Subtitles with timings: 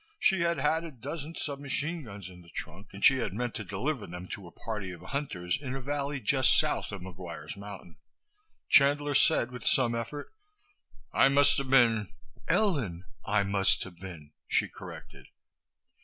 [0.17, 3.53] She had had a dozen sub machine guns in the trunk and she had meant
[3.53, 7.55] to deliver them to a party of hunters in a valley just south of McGuire's
[7.55, 7.97] Mountain.
[8.67, 10.33] Chandler said, with some effort,
[11.13, 12.07] "I must have been"
[12.57, 15.27] "Ellen, I must have been," she corrected.